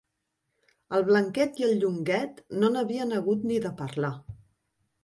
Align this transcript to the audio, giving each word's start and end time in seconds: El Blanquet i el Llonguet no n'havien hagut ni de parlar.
El 0.99 1.05
Blanquet 1.09 1.61
i 1.63 1.67
el 1.69 1.75
Llonguet 1.83 2.43
no 2.65 2.73
n'havien 2.73 3.17
hagut 3.21 3.49
ni 3.53 3.63
de 3.69 3.75
parlar. 3.85 4.13